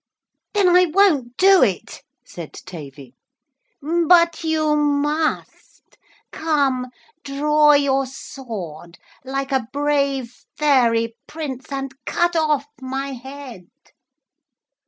'Then 0.55 0.67
I 0.75 0.87
won't 0.87 1.37
do 1.37 1.61
it,' 1.61 2.01
said 2.25 2.53
Tavy. 2.53 3.13
'But 3.83 4.43
you 4.43 4.75
must. 4.75 5.99
Come, 6.31 6.87
draw 7.23 7.73
your 7.73 8.07
sword, 8.07 8.97
like 9.23 9.51
a 9.51 9.67
brave 9.71 10.33
fairy 10.57 11.15
Prince, 11.27 11.71
and 11.71 11.93
cut 12.07 12.35
off 12.35 12.65
my 12.81 13.11
head.' 13.11 13.69